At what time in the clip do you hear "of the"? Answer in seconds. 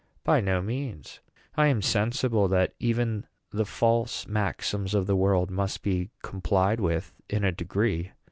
4.95-5.15